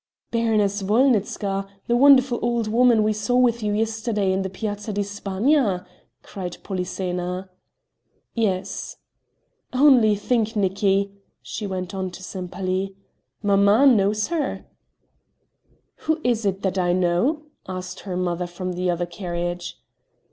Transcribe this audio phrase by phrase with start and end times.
[0.31, 1.67] "Baroness Wolnitzka!
[1.85, 5.85] the wonderful old woman we saw with you yesterday in the Piazza di Spagna?"
[6.23, 7.51] cried Polyxena.
[8.33, 8.97] "Yes."
[9.71, 11.11] "Only think, Nicki,"
[11.43, 12.95] she went on to Sempaly,
[13.43, 14.65] "mamma knows her?"
[15.97, 19.79] "Who is it that I know?" asked her mother from the other carriage.